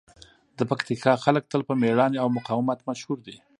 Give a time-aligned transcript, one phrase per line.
[0.57, 3.37] د پکتیکا خلک تل په مېړانې او مقاومت مشهور دي.